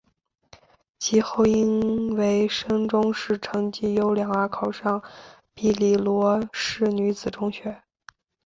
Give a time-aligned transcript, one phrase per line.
[0.97, 4.99] 及后因为升中试成绩优良而考上
[5.53, 7.83] 庇理罗士女子中学。